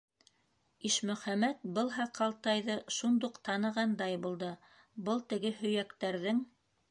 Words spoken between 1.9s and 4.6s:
һаҡалтайҙы шундуҡ танығандай булды: